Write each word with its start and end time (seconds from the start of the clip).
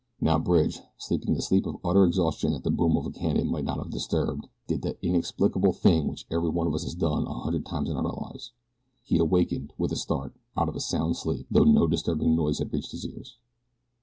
Now 0.19 0.39
Bridge, 0.39 0.81
sleeping 0.97 1.35
the 1.35 1.43
sleep 1.43 1.67
of 1.67 1.77
utter 1.85 2.05
exhaustion 2.05 2.53
that 2.53 2.63
the 2.63 2.71
boom 2.71 2.97
of 2.97 3.05
a 3.05 3.11
cannon 3.11 3.51
might 3.51 3.65
not 3.65 3.77
have 3.77 3.91
disturbed, 3.91 4.47
did 4.65 4.81
that 4.81 4.97
inexplicable 5.03 5.73
thing 5.73 6.07
which 6.07 6.25
every 6.31 6.49
one 6.49 6.65
of 6.65 6.73
us 6.73 6.85
has 6.85 6.95
done 6.95 7.27
a 7.27 7.33
hundred 7.41 7.67
times 7.67 7.87
in 7.87 7.95
our 7.95 8.11
lives. 8.31 8.51
He 9.03 9.19
awakened, 9.19 9.73
with 9.77 9.91
a 9.91 9.95
start, 9.95 10.33
out 10.57 10.69
of 10.69 10.75
a 10.75 10.79
sound 10.79 11.17
sleep, 11.17 11.45
though 11.51 11.65
no 11.65 11.85
disturbing 11.85 12.35
noise 12.35 12.57
had 12.57 12.73
reached 12.73 12.93
his 12.93 13.05
ears. 13.05 13.37